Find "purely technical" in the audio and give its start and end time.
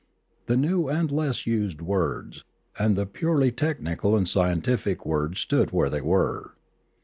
3.05-4.15